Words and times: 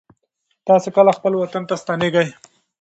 تاسې 0.67 0.89
کله 0.95 1.11
خپل 1.17 1.31
وطن 1.37 1.63
ته 1.69 1.75
ستنېږئ؟ 1.81 2.27